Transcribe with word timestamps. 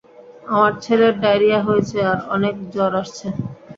আমার 0.47 0.73
ছেলের 0.83 1.13
ডায়রিয়া 1.23 1.59
হয়েছে 1.67 1.97
আর 2.11 2.19
অনেক 2.35 2.55
জ্বর 2.73 2.91
আসছে। 3.01 3.27